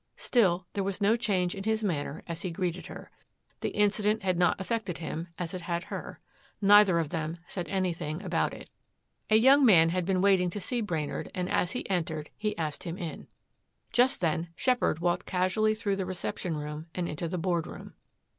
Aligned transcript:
Still, 0.17 0.65
there 0.73 0.83
was 0.83 0.99
no 0.99 1.15
change 1.15 1.53
in 1.53 1.63
his 1.63 1.83
manner 1.83 2.23
as 2.25 2.41
he 2.41 2.49
greeted 2.49 2.87
her. 2.87 3.11
The 3.59 3.69
incident 3.69 4.23
had 4.23 4.35
not 4.35 4.59
affected 4.59 4.97
him, 4.97 5.27
as 5.37 5.53
it 5.53 5.61
had 5.61 5.83
her. 5.83 6.19
Neither 6.59 6.97
of 6.97 7.09
them 7.09 7.37
said 7.47 7.67
anything 7.69 8.23
about 8.23 8.51
it. 8.51 8.71
A 9.29 9.35
young 9.35 9.63
man 9.63 9.89
had 9.89 10.03
been 10.07 10.19
waiting 10.19 10.49
to 10.49 10.59
see 10.59 10.81
Brainard 10.81 11.29
and 11.35 11.47
as 11.47 11.73
he 11.73 11.87
entered 11.87 12.31
he 12.35 12.57
asked 12.57 12.81
him 12.83 12.97
in. 12.97 13.27
Just 13.93 14.21
then 14.21 14.49
Sheppard 14.55 14.97
walked 15.01 15.27
casually 15.27 15.75
through 15.75 15.97
the 15.97 16.05
reception 16.07 16.57
room 16.57 16.87
and 16.95 17.07
into 17.07 17.27
the 17.27 17.37
board 17.37 17.67
room. 17.67 17.93